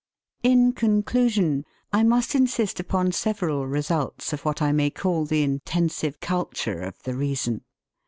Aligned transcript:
In 0.41 0.73
conclusion, 0.73 1.63
I 1.93 2.01
must 2.01 2.33
insist 2.33 2.79
upon 2.79 3.11
several 3.11 3.67
results 3.67 4.33
of 4.33 4.43
what 4.43 4.59
I 4.59 4.71
may 4.71 4.89
call 4.89 5.25
the 5.25 5.43
'intensive 5.43 6.19
culture' 6.19 6.81
of 6.81 7.03
the 7.03 7.13
reason. 7.13 7.61